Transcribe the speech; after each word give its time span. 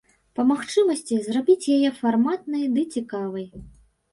Па 0.37 0.43
магчымасці, 0.51 1.17
зрабіць 1.27 1.69
яе 1.75 1.89
фарматнай 1.99 2.67
ды 2.79 2.87
цікавай. 2.97 3.47